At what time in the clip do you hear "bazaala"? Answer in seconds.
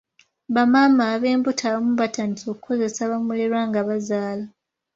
3.87-4.45